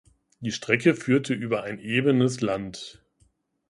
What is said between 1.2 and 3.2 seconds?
über ebenes Land.